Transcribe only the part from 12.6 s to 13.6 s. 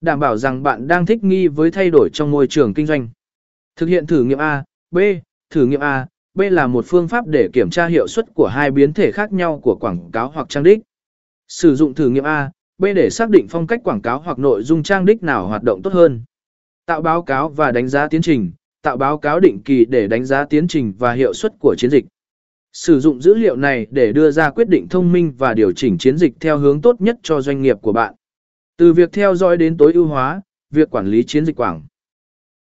B để xác định